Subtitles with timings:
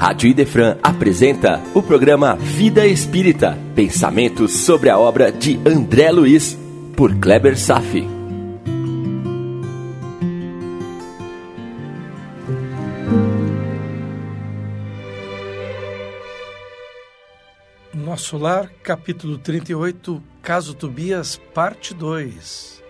[0.00, 6.58] Rádio Idefran apresenta o programa Vida Espírita, pensamentos sobre a obra de André Luiz,
[6.96, 8.08] por Kleber Safi.
[17.92, 22.82] Nosso Lar, capítulo 38, Caso Tobias, parte 2.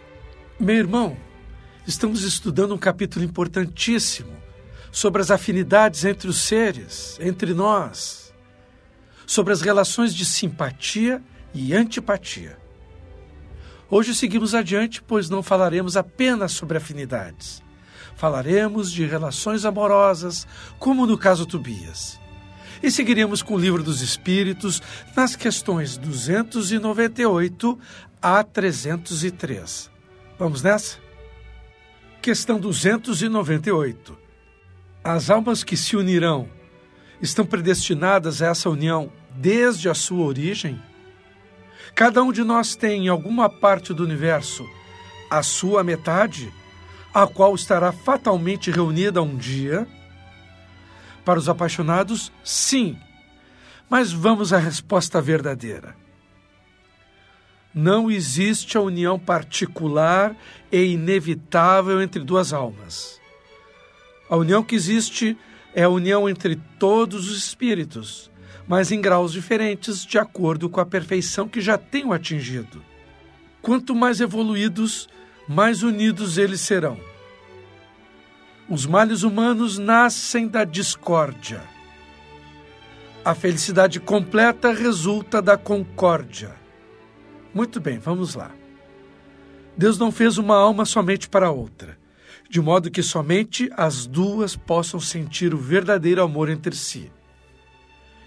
[0.60, 1.16] Meu irmão,
[1.84, 4.39] estamos estudando um capítulo importantíssimo
[4.92, 8.32] sobre as afinidades entre os seres, entre nós,
[9.26, 11.22] sobre as relações de simpatia
[11.54, 12.58] e antipatia.
[13.88, 17.62] Hoje seguimos adiante, pois não falaremos apenas sobre afinidades.
[18.16, 20.46] Falaremos de relações amorosas,
[20.78, 22.20] como no caso Tobias.
[22.82, 24.80] E seguiremos com o Livro dos Espíritos
[25.16, 27.78] nas questões 298
[28.22, 29.90] a 303.
[30.38, 30.98] Vamos nessa?
[32.22, 34.19] Questão 298
[35.02, 36.48] as almas que se unirão
[37.20, 40.80] estão predestinadas a essa união desde a sua origem?
[41.94, 44.68] Cada um de nós tem em alguma parte do universo
[45.30, 46.52] a sua metade,
[47.14, 49.86] a qual estará fatalmente reunida um dia?
[51.24, 52.98] Para os apaixonados, sim.
[53.88, 55.94] Mas vamos à resposta verdadeira.
[57.72, 60.36] Não existe a união particular
[60.72, 63.19] e inevitável entre duas almas.
[64.30, 65.36] A união que existe
[65.74, 68.30] é a união entre todos os espíritos,
[68.68, 72.80] mas em graus diferentes, de acordo com a perfeição que já tenham atingido.
[73.60, 75.08] Quanto mais evoluídos,
[75.48, 76.96] mais unidos eles serão.
[78.68, 81.60] Os males humanos nascem da discórdia.
[83.24, 86.54] A felicidade completa resulta da concórdia.
[87.52, 88.52] Muito bem, vamos lá.
[89.76, 91.99] Deus não fez uma alma somente para outra
[92.50, 97.08] de modo que somente as duas possam sentir o verdadeiro amor entre si.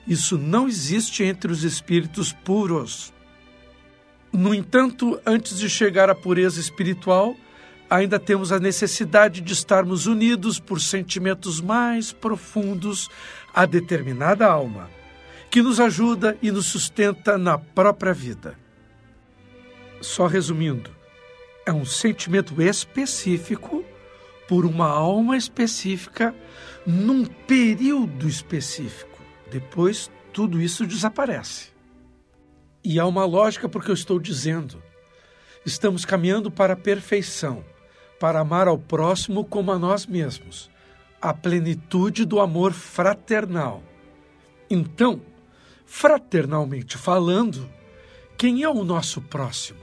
[0.07, 3.13] Isso não existe entre os espíritos puros.
[4.31, 7.35] No entanto, antes de chegar à pureza espiritual,
[7.89, 13.09] ainda temos a necessidade de estarmos unidos por sentimentos mais profundos
[13.53, 14.89] a determinada alma,
[15.51, 18.57] que nos ajuda e nos sustenta na própria vida.
[19.99, 20.89] Só resumindo,
[21.65, 23.83] é um sentimento específico
[24.47, 26.35] por uma alma específica
[26.85, 29.21] num período específico.
[29.49, 31.71] Depois, tudo isso desaparece.
[32.83, 34.81] E há uma lógica porque eu estou dizendo.
[35.65, 37.63] Estamos caminhando para a perfeição,
[38.19, 40.69] para amar ao próximo como a nós mesmos,
[41.21, 43.81] a plenitude do amor fraternal.
[44.69, 45.21] Então,
[45.85, 47.69] fraternalmente falando,
[48.37, 49.79] quem é o nosso próximo?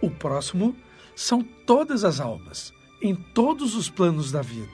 [0.00, 0.76] O próximo
[1.14, 2.73] são todas as almas,
[3.04, 4.72] em todos os planos da vida.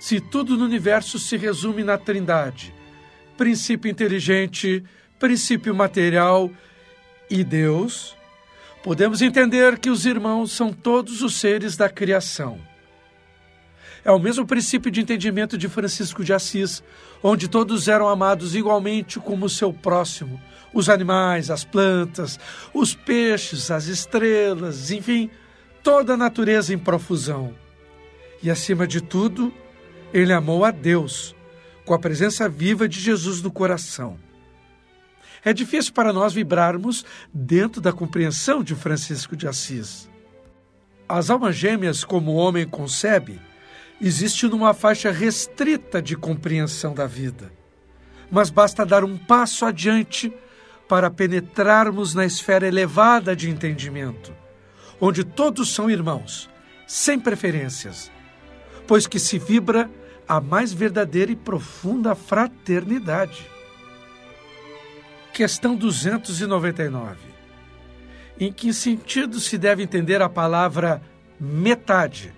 [0.00, 2.74] Se tudo no universo se resume na Trindade,
[3.36, 4.82] princípio inteligente,
[5.20, 6.50] princípio material
[7.30, 8.16] e Deus,
[8.82, 12.58] podemos entender que os irmãos são todos os seres da criação.
[14.04, 16.82] É o mesmo princípio de entendimento de Francisco de Assis,
[17.22, 20.40] onde todos eram amados igualmente como o seu próximo,
[20.74, 22.40] os animais, as plantas,
[22.74, 25.30] os peixes, as estrelas, enfim,
[25.84, 27.59] toda a natureza em profusão.
[28.42, 29.52] E, acima de tudo,
[30.12, 31.34] ele amou a Deus,
[31.84, 34.18] com a presença viva de Jesus no coração.
[35.44, 40.08] É difícil para nós vibrarmos dentro da compreensão de Francisco de Assis.
[41.08, 43.40] As almas gêmeas, como o homem concebe,
[44.00, 47.52] existe numa faixa restrita de compreensão da vida.
[48.30, 50.32] Mas basta dar um passo adiante
[50.88, 54.32] para penetrarmos na esfera elevada de entendimento
[55.00, 56.50] onde todos são irmãos,
[56.86, 58.10] sem preferências,
[58.90, 59.88] pois que se vibra
[60.26, 63.48] a mais verdadeira e profunda fraternidade.
[65.32, 67.16] Questão 299.
[68.40, 71.00] Em que sentido se deve entender a palavra
[71.38, 72.34] metade,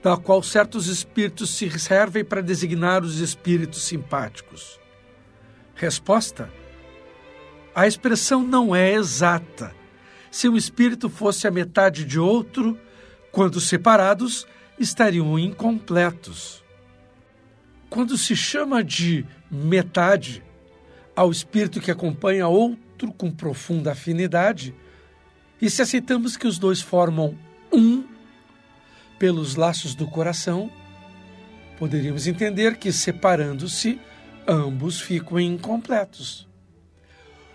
[0.00, 4.78] da qual certos espíritos se servem para designar os espíritos simpáticos?
[5.74, 6.48] Resposta:
[7.74, 9.74] A expressão não é exata
[10.30, 12.78] se um espírito fosse a metade de outro,
[13.32, 14.46] quando separados,
[14.78, 16.62] estariam incompletos.
[17.88, 20.42] Quando se chama de metade
[21.14, 24.74] ao espírito que acompanha outro com profunda afinidade,
[25.60, 27.36] e se aceitamos que os dois formam
[27.72, 28.04] um
[29.18, 30.70] pelos laços do coração,
[31.78, 33.98] poderíamos entender que, separando-se,
[34.46, 36.46] ambos ficam incompletos.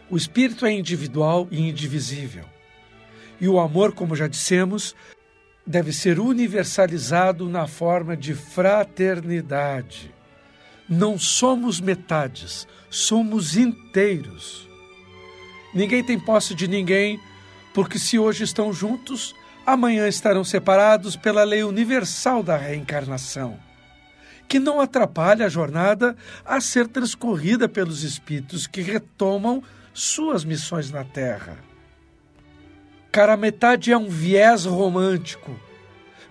[0.09, 2.45] O espírito é individual e indivisível.
[3.39, 4.95] E o amor, como já dissemos,
[5.65, 10.13] deve ser universalizado na forma de fraternidade.
[10.89, 14.67] Não somos metades, somos inteiros.
[15.73, 17.19] Ninguém tem posse de ninguém,
[17.73, 19.33] porque se hoje estão juntos,
[19.65, 23.57] amanhã estarão separados pela lei universal da reencarnação,
[24.47, 29.63] que não atrapalha a jornada a ser transcorrida pelos espíritos que retomam
[29.93, 31.70] suas missões na Terra.
[33.11, 35.59] Cara, metade é um viés romântico,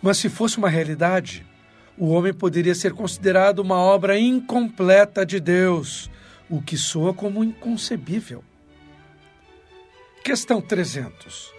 [0.00, 1.46] mas se fosse uma realidade,
[1.98, 6.10] o homem poderia ser considerado uma obra incompleta de Deus,
[6.48, 8.42] o que soa como inconcebível.
[10.24, 11.52] Questão 300.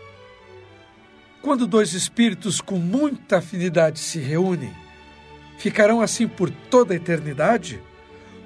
[1.39, 4.73] Quando dois espíritos com muita afinidade se reúnem,
[5.59, 7.79] ficarão assim por toda a eternidade?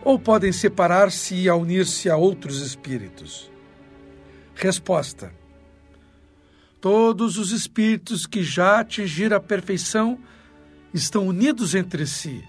[0.03, 3.49] Ou podem separar-se e unir-se a outros espíritos?
[4.53, 5.33] Resposta:
[6.85, 10.19] Todos os espíritos que já atingiram a perfeição
[10.93, 12.47] estão unidos entre si.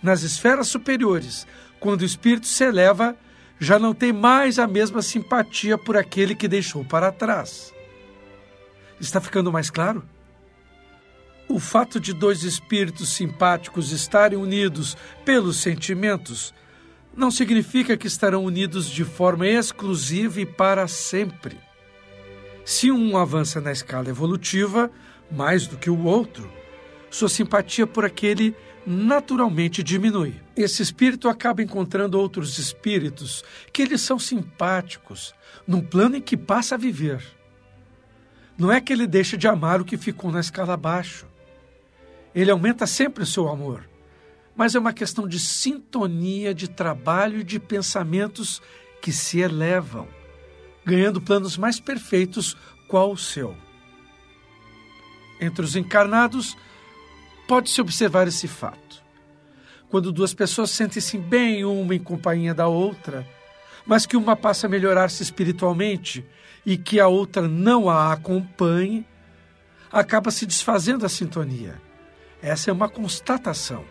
[0.00, 1.44] Nas esferas superiores,
[1.80, 3.16] quando o espírito se eleva,
[3.58, 7.74] já não tem mais a mesma simpatia por aquele que deixou para trás.
[9.00, 10.04] Está ficando mais claro?
[11.48, 16.54] O fato de dois espíritos simpáticos estarem unidos pelos sentimentos
[17.12, 21.69] não significa que estarão unidos de forma exclusiva e para sempre.
[22.70, 24.92] Se um avança na escala evolutiva
[25.28, 26.48] mais do que o outro,
[27.10, 28.54] sua simpatia por aquele
[28.86, 30.40] naturalmente diminui.
[30.56, 35.34] Esse espírito acaba encontrando outros espíritos que lhe são simpáticos,
[35.66, 37.20] num plano em que passa a viver.
[38.56, 41.26] Não é que ele deixa de amar o que ficou na escala abaixo.
[42.32, 43.82] Ele aumenta sempre o seu amor,
[44.54, 48.62] mas é uma questão de sintonia de trabalho e de pensamentos
[49.02, 50.06] que se elevam,
[50.84, 52.56] ganhando planos mais perfeitos
[52.88, 53.56] qual o seu.
[55.40, 56.56] Entre os encarnados,
[57.48, 59.02] pode-se observar esse fato.
[59.88, 63.26] Quando duas pessoas sentem-se bem uma em companhia da outra,
[63.86, 66.24] mas que uma passa a melhorar-se espiritualmente
[66.64, 69.06] e que a outra não a acompanhe,
[69.90, 71.80] acaba se desfazendo a sintonia.
[72.42, 73.84] Essa é uma constatação.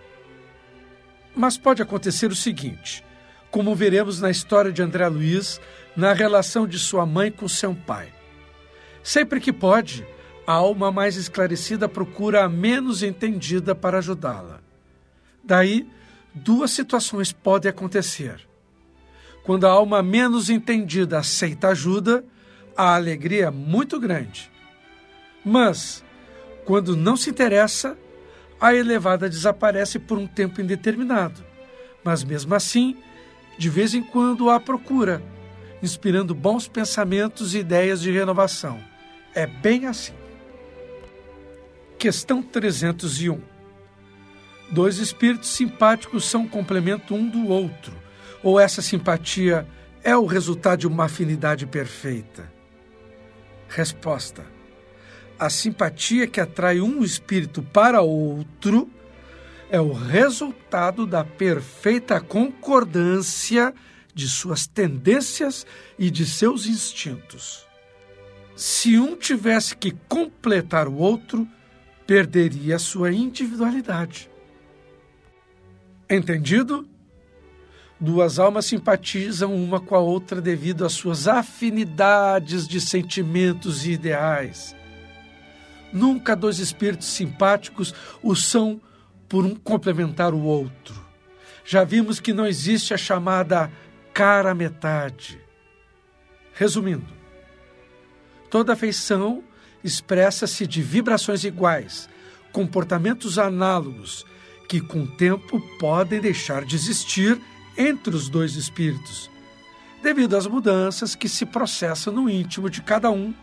[1.36, 3.04] Mas pode acontecer o seguinte,
[3.52, 5.60] como veremos na história de André Luiz,
[5.96, 8.14] na relação de sua mãe com seu pai.
[9.04, 10.06] Sempre que pode,
[10.46, 14.62] a alma mais esclarecida procura a menos entendida para ajudá-la.
[15.44, 15.88] Daí,
[16.34, 18.48] duas situações podem acontecer.
[19.44, 22.24] Quando a alma menos entendida aceita ajuda,
[22.78, 24.52] a alegria é muito grande.
[25.44, 26.04] Mas,
[26.66, 27.98] quando não se interessa,
[28.60, 31.44] a elevada desaparece por um tempo indeterminado.
[32.04, 32.98] Mas mesmo assim,
[33.60, 35.22] de vez em quando a procura,
[35.84, 38.82] inspirando bons pensamentos e ideias de renovação.
[39.36, 40.14] É bem assim.
[41.98, 43.38] Questão 301.
[44.72, 47.92] Dois espíritos simpáticos são complemento um do outro,
[48.42, 49.68] ou essa simpatia
[50.02, 52.50] é o resultado de uma afinidade perfeita?
[53.68, 54.46] Resposta:
[55.38, 58.90] A simpatia que atrai um espírito para outro
[59.70, 63.74] é o resultado da perfeita concordância
[64.14, 65.66] de suas tendências
[65.98, 67.66] e de seus instintos.
[68.56, 71.48] Se um tivesse que completar o outro,
[72.06, 74.30] perderia sua individualidade.
[76.10, 76.88] Entendido?
[78.00, 84.76] Duas almas simpatizam uma com a outra devido às suas afinidades de sentimentos e ideais.
[85.94, 88.82] Nunca dois espíritos simpáticos o são
[89.30, 91.08] por um complementar o outro.
[91.64, 93.72] Já vimos que não existe a chamada
[94.12, 95.40] cara metade.
[96.54, 97.08] Resumindo,
[98.50, 99.44] toda afeição
[99.84, 102.10] expressa-se de vibrações iguais,
[102.52, 104.26] comportamentos análogos,
[104.68, 107.40] que com o tempo podem deixar de existir
[107.78, 109.30] entre os dois espíritos,
[110.02, 113.34] devido às mudanças que se processam no íntimo de cada um,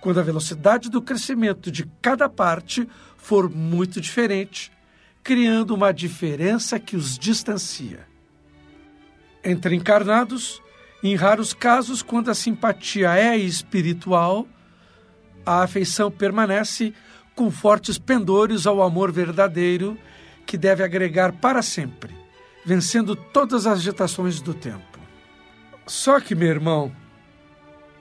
[0.00, 4.70] quando a velocidade do crescimento de cada parte for muito diferente,
[5.22, 8.06] criando uma diferença que os distancia.
[9.44, 10.62] Entre encarnados,
[11.02, 14.46] em raros casos, quando a simpatia é espiritual,
[15.46, 16.92] a afeição permanece
[17.34, 19.96] com fortes pendores ao amor verdadeiro
[20.44, 22.14] que deve agregar para sempre,
[22.64, 24.98] vencendo todas as agitações do tempo.
[25.86, 26.92] Só que, meu irmão,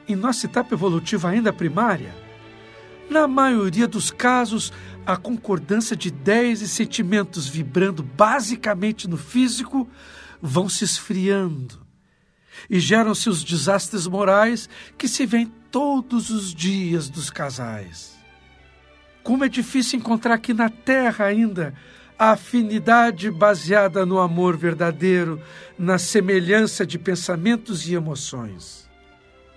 [0.07, 2.26] em nossa etapa evolutiva ainda primária,
[3.09, 4.71] na maioria dos casos,
[5.05, 9.89] a concordância de ideias e sentimentos vibrando basicamente no físico
[10.41, 11.87] vão se esfriando
[12.69, 18.17] e geram-se os desastres morais que se veem todos os dias dos casais.
[19.23, 21.73] Como é difícil encontrar aqui na Terra ainda
[22.17, 25.41] a afinidade baseada no amor verdadeiro,
[25.77, 28.86] na semelhança de pensamentos e emoções.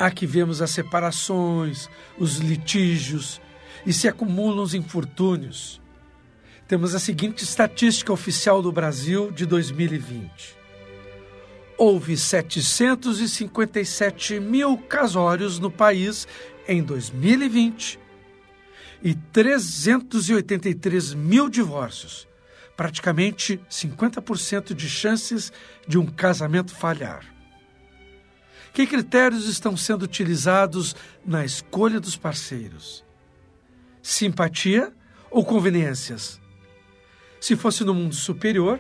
[0.00, 3.38] Aqui vemos as separações, os litígios
[3.85, 5.78] e se acumulam os infortúnios.
[6.66, 10.57] Temos a seguinte estatística oficial do Brasil de 2020.
[11.76, 16.26] Houve 757 mil casórios no país
[16.66, 18.00] em 2020
[19.02, 22.26] e 383 mil divórcios,
[22.75, 25.52] praticamente 50% de chances
[25.87, 27.39] de um casamento falhar.
[28.72, 30.94] Que critérios estão sendo utilizados
[31.26, 33.04] na escolha dos parceiros?
[34.02, 34.92] Simpatia
[35.30, 36.40] ou conveniências?
[37.40, 38.78] Se fosse no mundo superior,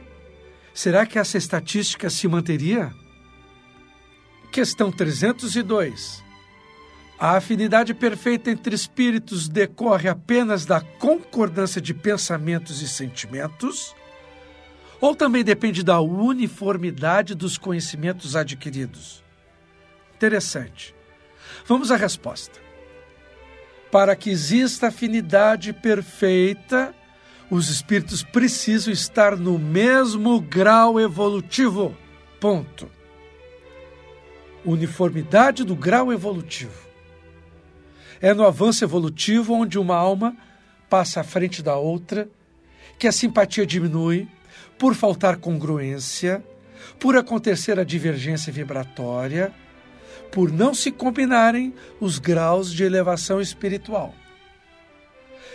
[0.72, 2.92] será que essa estatística se manteria?
[4.52, 6.22] Questão 302.
[7.18, 13.94] A afinidade perfeita entre espíritos decorre apenas da concordância de pensamentos e sentimentos?
[15.00, 19.22] Ou também depende da uniformidade dos conhecimentos adquiridos?
[20.20, 20.94] Interessante.
[21.64, 22.60] Vamos à resposta.
[23.90, 26.94] Para que exista afinidade perfeita,
[27.50, 31.96] os espíritos precisam estar no mesmo grau evolutivo.
[32.38, 32.86] Ponto.
[34.62, 36.86] Uniformidade do grau evolutivo.
[38.20, 40.36] É no avanço evolutivo onde uma alma
[40.90, 42.28] passa à frente da outra,
[42.98, 44.28] que a simpatia diminui
[44.78, 46.44] por faltar congruência,
[46.98, 49.50] por acontecer a divergência vibratória,
[50.30, 54.14] por não se combinarem os graus de elevação espiritual.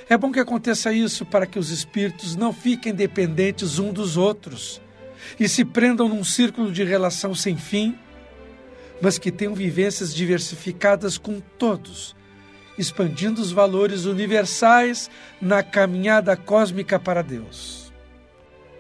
[0.09, 4.81] É bom que aconteça isso para que os espíritos não fiquem dependentes um dos outros
[5.39, 7.97] e se prendam num círculo de relação sem fim,
[9.01, 12.15] mas que tenham vivências diversificadas com todos
[12.77, 15.09] expandindo os valores universais
[15.41, 17.93] na caminhada cósmica para Deus.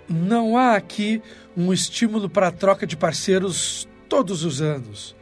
[0.07, 1.21] Não há aqui
[1.55, 5.15] um estímulo para a troca de parceiros todos os anos.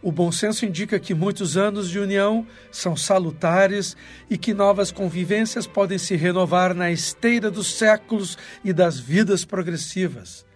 [0.00, 3.96] O bom senso indica que muitos anos de união são salutares
[4.30, 10.46] e que novas convivências podem se renovar na esteira dos séculos e das vidas progressivas.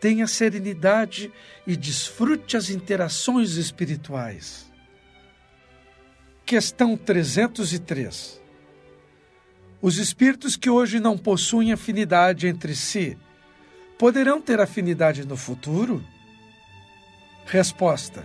[0.00, 1.30] Tenha serenidade
[1.64, 4.68] e desfrute as interações espirituais.
[6.44, 8.40] Questão 303.
[9.80, 13.16] Os espíritos que hoje não possuem afinidade entre si
[13.96, 16.04] poderão ter afinidade no futuro?
[17.46, 18.24] Resposta: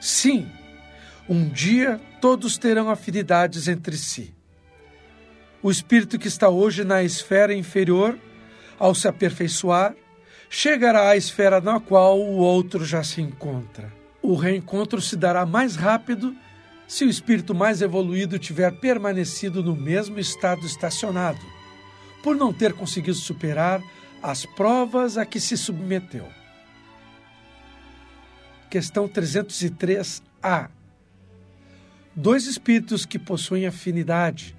[0.00, 0.50] Sim.
[1.28, 4.34] Um dia todos terão afinidades entre si.
[5.62, 8.18] O espírito que está hoje na esfera inferior,
[8.78, 9.94] ao se aperfeiçoar,
[10.48, 13.92] chegará à esfera na qual o outro já se encontra.
[14.22, 16.34] O reencontro se dará mais rápido
[16.88, 21.40] se o espírito mais evoluído tiver permanecido no mesmo estado estacionado,
[22.22, 23.80] por não ter conseguido superar
[24.20, 26.26] as provas a que se submeteu.
[28.70, 30.70] Questão 303A.
[32.14, 34.56] Dois espíritos que possuem afinidade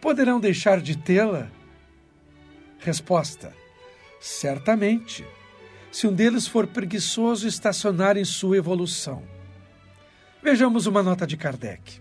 [0.00, 1.50] poderão deixar de tê-la?
[2.78, 3.54] Resposta:
[4.18, 5.22] Certamente,
[5.90, 9.22] se um deles for preguiçoso estacionar em sua evolução.
[10.42, 12.00] Vejamos uma nota de Kardec.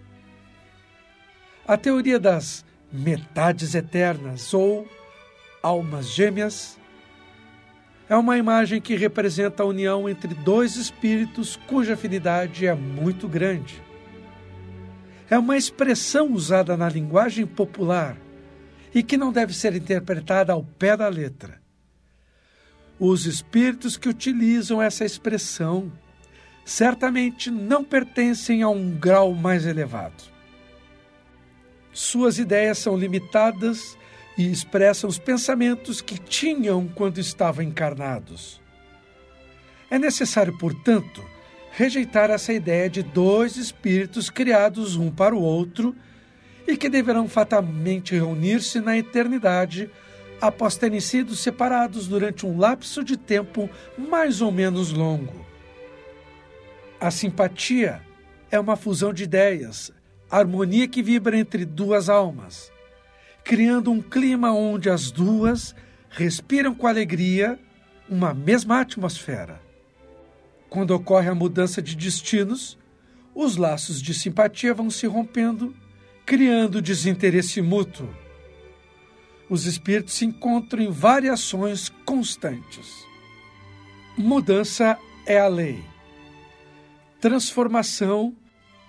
[1.67, 4.89] A teoria das metades eternas ou
[5.61, 6.79] almas gêmeas
[8.11, 13.81] é uma imagem que representa a união entre dois espíritos cuja afinidade é muito grande.
[15.29, 18.17] É uma expressão usada na linguagem popular
[18.93, 21.61] e que não deve ser interpretada ao pé da letra.
[22.99, 25.89] Os espíritos que utilizam essa expressão
[26.65, 30.21] certamente não pertencem a um grau mais elevado.
[31.93, 33.97] Suas ideias são limitadas
[34.41, 38.59] e expressam os pensamentos que tinham quando estavam encarnados.
[39.89, 41.23] É necessário, portanto,
[41.71, 45.95] rejeitar essa ideia de dois espíritos criados um para o outro
[46.67, 49.89] e que deverão fatalmente reunir-se na eternidade
[50.39, 55.45] após terem sido separados durante um lapso de tempo mais ou menos longo.
[56.99, 58.01] A simpatia
[58.49, 59.91] é uma fusão de ideias,
[60.29, 62.70] harmonia que vibra entre duas almas,
[63.43, 65.75] criando um clima onde as duas
[66.09, 67.59] respiram com alegria
[68.09, 69.61] uma mesma atmosfera.
[70.69, 72.77] Quando ocorre a mudança de destinos,
[73.33, 75.75] os laços de simpatia vão se rompendo,
[76.25, 78.09] criando desinteresse mútuo.
[79.49, 83.05] Os espíritos se encontram em variações constantes.
[84.17, 85.83] Mudança é a lei.
[87.19, 88.35] Transformação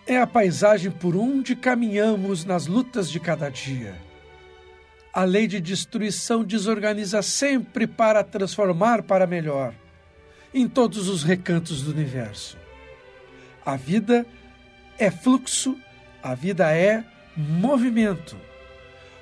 [0.06, 4.12] é a paisagem por onde caminhamos nas lutas de cada dia.
[5.12, 9.75] A lei de destruição desorganiza sempre para transformar para melhor,
[10.54, 12.57] em todos os recantos do universo.
[13.64, 14.25] A vida
[14.99, 15.78] é fluxo,
[16.23, 17.04] a vida é
[17.37, 18.37] movimento.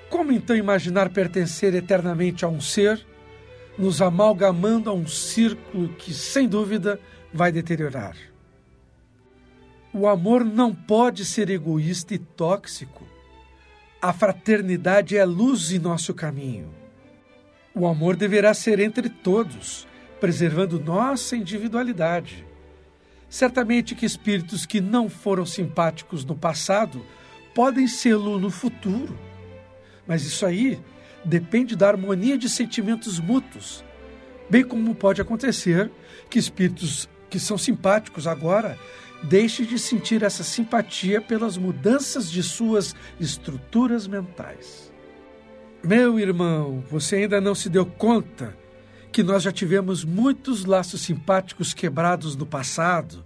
[0.08, 3.04] Como então imaginar pertencer eternamente a um ser,
[3.76, 7.00] nos amalgamando a um círculo que, sem dúvida,
[7.32, 8.16] vai deteriorar?
[9.92, 13.04] O amor não pode ser egoísta e tóxico.
[14.02, 16.74] A fraternidade é luz em nosso caminho.
[17.74, 19.86] O amor deverá ser entre todos,
[20.18, 22.46] preservando nossa individualidade.
[23.28, 27.04] Certamente que espíritos que não foram simpáticos no passado
[27.54, 29.18] podem sê-lo no futuro.
[30.06, 30.80] Mas isso aí
[31.22, 33.84] depende da harmonia de sentimentos mútuos,
[34.48, 35.90] bem como pode acontecer
[36.30, 38.78] que espíritos que são simpáticos agora
[39.22, 44.92] deixe de sentir essa simpatia pelas mudanças de suas estruturas mentais.
[45.82, 48.56] Meu irmão, você ainda não se deu conta
[49.12, 53.24] que nós já tivemos muitos laços simpáticos quebrados no passado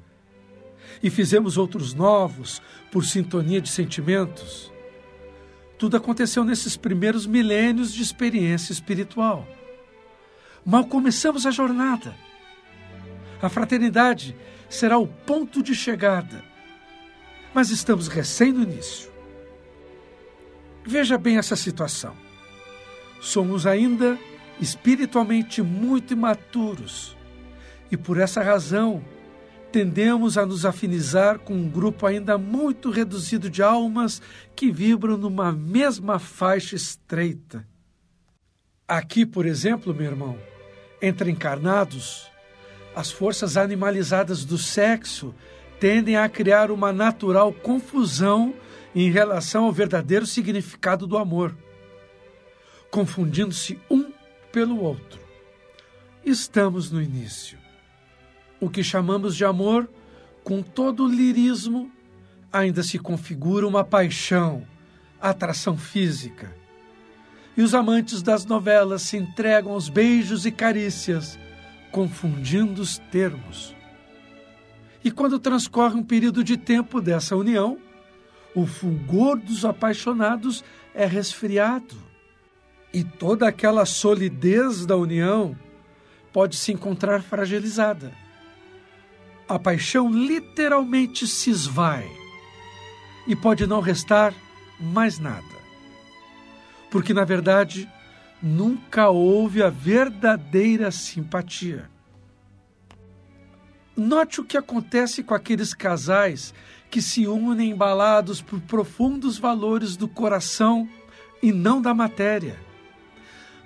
[1.02, 4.72] e fizemos outros novos por sintonia de sentimentos?
[5.76, 9.46] Tudo aconteceu nesses primeiros milênios de experiência espiritual.
[10.64, 12.14] Mal começamos a jornada.
[13.42, 14.34] A fraternidade
[14.74, 16.44] será o ponto de chegada.
[17.54, 19.10] Mas estamos recém no início.
[20.84, 22.14] Veja bem essa situação.
[23.20, 24.18] Somos ainda
[24.60, 27.16] espiritualmente muito imaturos
[27.90, 29.04] e por essa razão
[29.72, 34.20] tendemos a nos afinizar com um grupo ainda muito reduzido de almas
[34.54, 37.66] que vibram numa mesma faixa estreita.
[38.86, 40.38] Aqui, por exemplo, meu irmão,
[41.00, 42.30] entre encarnados,
[42.94, 45.34] as forças animalizadas do sexo
[45.80, 48.54] tendem a criar uma natural confusão
[48.94, 51.54] em relação ao verdadeiro significado do amor,
[52.90, 54.12] confundindo-se um
[54.52, 55.20] pelo outro.
[56.24, 57.58] Estamos no início.
[58.60, 59.90] O que chamamos de amor,
[60.44, 61.90] com todo o lirismo,
[62.52, 64.64] ainda se configura uma paixão,
[65.20, 66.54] atração física.
[67.56, 71.38] E os amantes das novelas se entregam aos beijos e carícias
[71.94, 73.72] confundindo os termos.
[75.04, 77.78] E quando transcorre um período de tempo dessa união,
[78.52, 81.94] o fulgor dos apaixonados é resfriado
[82.92, 85.56] e toda aquela solidez da união
[86.32, 88.12] pode se encontrar fragilizada.
[89.48, 92.10] A paixão literalmente se esvai
[93.28, 94.34] e pode não restar
[94.80, 95.54] mais nada.
[96.90, 97.88] Porque, na verdade,
[98.44, 101.90] nunca houve a verdadeira simpatia.
[103.96, 106.52] Note o que acontece com aqueles casais
[106.90, 110.86] que se unem embalados por profundos valores do coração
[111.42, 112.60] e não da matéria.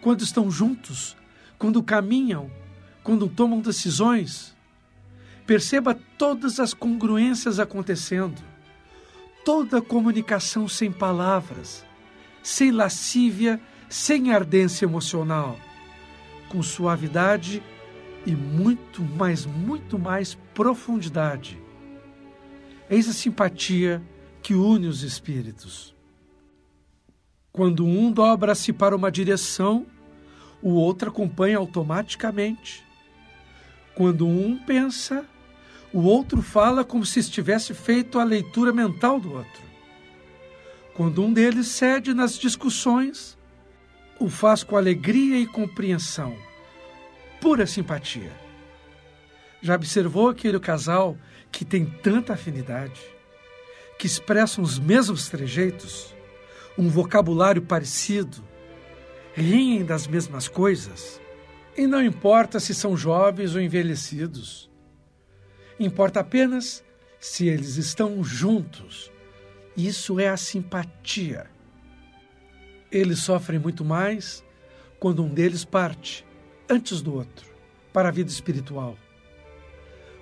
[0.00, 1.16] Quando estão juntos,
[1.58, 2.48] quando caminham,
[3.02, 4.56] quando tomam decisões,
[5.44, 8.40] perceba todas as congruências acontecendo,
[9.44, 11.84] toda comunicação sem palavras,
[12.44, 15.58] sem lascívia sem ardência emocional,
[16.48, 17.62] com suavidade
[18.26, 21.58] e muito mais, muito mais profundidade.
[22.90, 24.02] Eis a simpatia
[24.42, 25.94] que une os espíritos.
[27.52, 29.86] Quando um dobra-se para uma direção,
[30.62, 32.84] o outro acompanha automaticamente.
[33.94, 35.24] Quando um pensa,
[35.92, 39.62] o outro fala como se estivesse feito a leitura mental do outro.
[40.94, 43.37] Quando um deles cede nas discussões,
[44.18, 46.36] o faz com alegria e compreensão,
[47.40, 48.32] pura simpatia.
[49.60, 51.16] Já observou aquele casal
[51.50, 53.00] que tem tanta afinidade,
[53.98, 56.14] que expressam os mesmos trejeitos,
[56.76, 58.44] um vocabulário parecido,
[59.34, 61.20] riem das mesmas coisas?
[61.76, 64.68] E não importa se são jovens ou envelhecidos.
[65.78, 66.84] Importa apenas
[67.20, 69.12] se eles estão juntos.
[69.76, 71.48] Isso é a simpatia.
[72.90, 74.44] Eles sofrem muito mais
[74.98, 76.24] quando um deles parte
[76.68, 77.46] antes do outro
[77.92, 78.96] para a vida espiritual.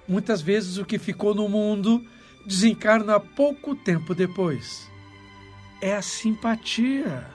[0.08, 2.04] Muitas vezes o que ficou no mundo
[2.46, 4.88] desencarna pouco tempo depois.
[5.80, 7.26] É a simpatia.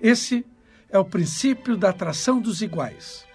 [0.00, 0.44] Esse
[0.88, 3.26] é o princípio da atração dos iguais.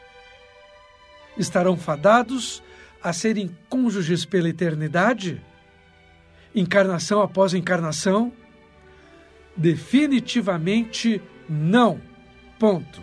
[1.38, 2.64] Estarão fadados
[3.02, 5.42] a serem cônjuges pela eternidade?
[6.56, 8.32] Encarnação após encarnação?
[9.56, 12.02] Definitivamente não.
[12.60, 13.02] Ponto.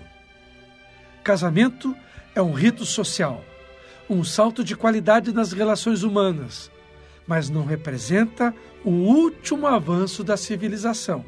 [1.22, 1.94] Casamento
[2.34, 3.44] é um rito social,
[4.08, 6.70] um salto de qualidade nas relações humanas,
[7.26, 11.24] mas não representa o último avanço da civilização.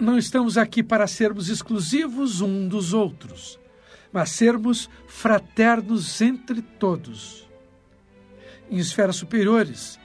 [0.00, 3.58] não estamos aqui para sermos exclusivos um dos outros,
[4.12, 7.48] mas sermos fraternos entre todos.
[8.70, 9.98] Em esferas superiores,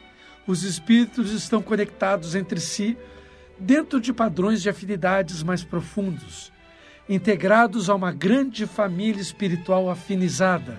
[0.48, 2.98] os espíritos estão conectados entre si
[3.64, 6.52] dentro de padrões de afinidades mais profundos,
[7.08, 10.78] integrados a uma grande família espiritual afinizada,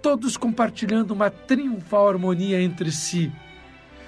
[0.00, 3.30] todos compartilhando uma triunfal harmonia entre si,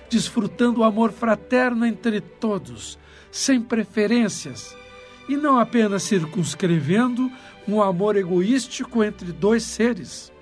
[0.09, 2.99] desfrutando o amor fraterno entre todos,
[3.31, 4.75] sem preferências,
[5.29, 7.31] e não apenas circunscrevendo
[7.69, 10.33] um amor egoístico entre dois seres.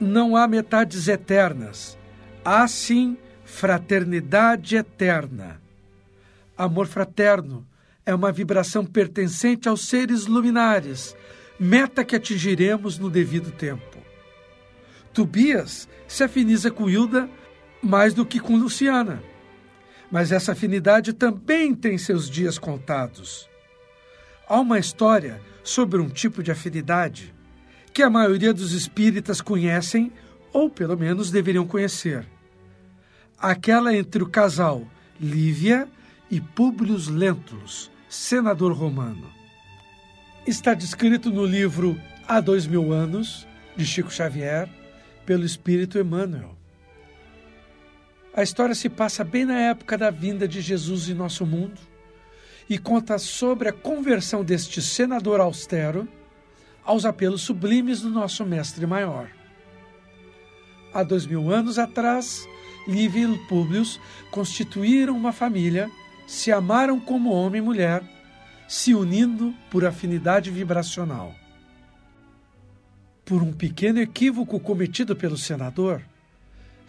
[0.00, 1.96] Não há metades eternas,
[2.44, 5.63] há sim fraternidade eterna.
[6.56, 7.66] Amor fraterno
[8.06, 11.16] é uma vibração pertencente aos seres luminares,
[11.58, 13.98] meta que atingiremos no devido tempo.
[15.12, 17.28] Tobias se afiniza com Hilda
[17.82, 19.22] mais do que com Luciana.
[20.10, 23.48] Mas essa afinidade também tem seus dias contados.
[24.48, 27.34] Há uma história sobre um tipo de afinidade
[27.92, 30.12] que a maioria dos espíritas conhecem,
[30.52, 32.26] ou pelo menos deveriam conhecer.
[33.38, 34.86] Aquela entre o casal
[35.20, 35.88] Lívia
[36.34, 39.30] e Públio Lentulus, senador romano.
[40.44, 44.68] Está descrito no livro Há Dois Mil Anos, de Chico Xavier,
[45.24, 46.58] pelo Espírito Emmanuel.
[48.34, 51.80] A história se passa bem na época da vinda de Jesus em nosso mundo
[52.68, 56.08] e conta sobre a conversão deste senador austero
[56.84, 59.30] aos apelos sublimes do nosso Mestre Maior.
[60.92, 62.44] Há dois mil anos atrás,
[62.88, 63.84] Livio e Públio
[64.32, 65.88] constituíram uma família,
[66.26, 68.02] se amaram como homem e mulher,
[68.66, 71.34] se unindo por afinidade vibracional.
[73.24, 76.02] Por um pequeno equívoco cometido pelo senador,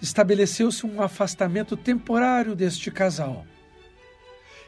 [0.02, 3.46] estabeleceu-se um afastamento temporário deste casal.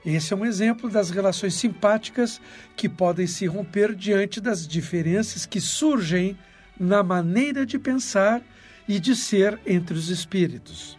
[0.05, 2.39] Esse é um exemplo das relações simpáticas
[2.75, 6.37] que podem se romper diante das diferenças que surgem
[6.79, 8.41] na maneira de pensar
[8.87, 10.97] e de ser entre os espíritos.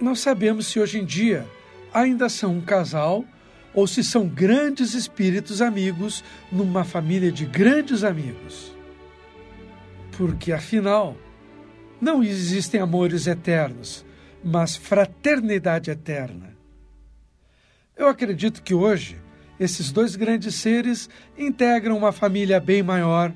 [0.00, 1.46] Não sabemos se hoje em dia
[1.94, 3.24] ainda são um casal
[3.72, 8.74] ou se são grandes espíritos amigos numa família de grandes amigos.
[10.16, 11.16] Porque, afinal,
[12.00, 14.04] não existem amores eternos,
[14.42, 16.54] mas fraternidade eterna.
[17.96, 19.16] Eu acredito que hoje
[19.58, 23.32] esses dois grandes seres integram uma família bem maior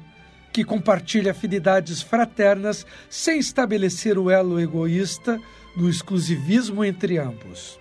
[0.53, 5.41] que compartilha afinidades fraternas sem estabelecer o elo egoísta
[5.77, 7.79] do exclusivismo entre ambos.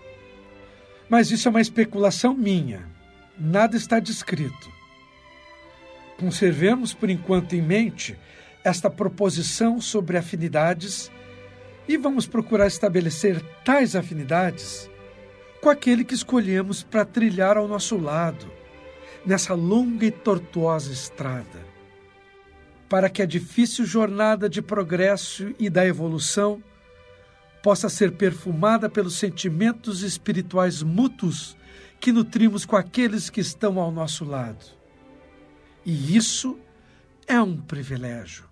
[1.09, 2.85] Mas isso é uma especulação minha.
[3.37, 4.71] Nada está descrito.
[6.19, 8.17] Conservemos por enquanto em mente
[8.63, 11.11] esta proposição sobre afinidades
[11.87, 14.89] e vamos procurar estabelecer tais afinidades
[15.61, 18.51] com aquele que escolhemos para trilhar ao nosso lado,
[19.25, 21.65] nessa longa e tortuosa estrada.
[22.89, 26.61] Para que a difícil jornada de progresso e da evolução
[27.61, 31.57] possa ser perfumada pelos sentimentos espirituais mútuos
[31.99, 34.65] que nutrimos com aqueles que estão ao nosso lado.
[35.85, 36.57] E isso
[37.27, 38.45] é um privilégio.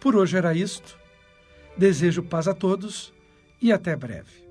[0.00, 0.98] Por hoje era isto.
[1.76, 3.12] Desejo paz a todos
[3.60, 4.42] e até breve.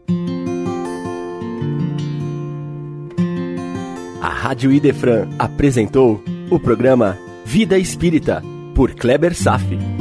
[4.22, 8.42] A Rádio Idefran apresentou o programa Vida Espírita,
[8.74, 10.01] por Kleber Safi.